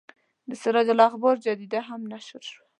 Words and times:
د 0.49 0.51
سراج 0.61 0.87
الاخبار 0.95 1.35
جریده 1.45 1.79
هم 1.89 2.01
نشر 2.13 2.41
شوه. 2.49 2.63